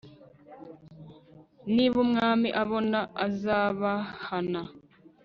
niba 1.73 1.97
umwami 2.05 2.49
abona 2.63 2.99
azabahana 3.25 4.61